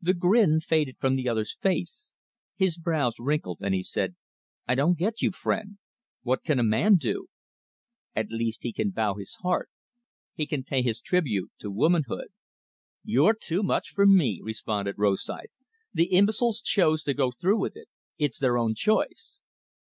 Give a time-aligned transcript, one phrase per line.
[0.00, 2.14] The grin faded from the other's face.
[2.54, 4.14] His brows wrinkled, and he said:
[4.68, 5.78] "I don't get you, friend.
[6.22, 7.26] What can a man do?"
[8.14, 9.68] "At least he can bow his heart;
[10.34, 12.28] he can pay his tribute to womanhood."
[13.02, 15.50] "You're too much for me," responded Rosythe.
[15.92, 17.88] "The imbeciles choose to go through with it;
[18.18, 19.40] it's their own choice."